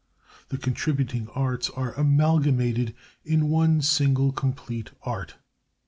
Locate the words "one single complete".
3.49-4.89